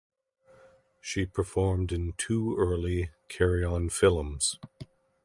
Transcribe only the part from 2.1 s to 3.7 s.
two early "Carry